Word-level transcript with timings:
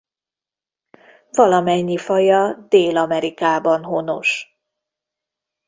Valamennyi 1.31 1.97
faja 1.97 2.53
Dél-Amerikában 2.69 3.83
honos. 3.83 4.57